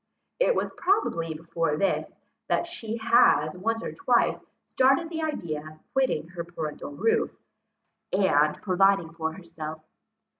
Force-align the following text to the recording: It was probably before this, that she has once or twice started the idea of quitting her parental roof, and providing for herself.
It 0.39 0.55
was 0.55 0.71
probably 0.77 1.35
before 1.35 1.77
this, 1.77 2.11
that 2.47 2.65
she 2.65 2.97
has 2.97 3.55
once 3.55 3.83
or 3.83 3.91
twice 3.91 4.41
started 4.65 5.11
the 5.11 5.21
idea 5.21 5.59
of 5.59 5.77
quitting 5.93 6.27
her 6.29 6.43
parental 6.43 6.93
roof, 6.93 7.29
and 8.11 8.59
providing 8.63 9.13
for 9.13 9.33
herself. 9.33 9.79